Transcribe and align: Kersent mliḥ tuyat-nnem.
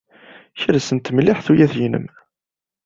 Kersent 0.61 1.13
mliḥ 1.15 1.37
tuyat-nnem. 1.45 2.07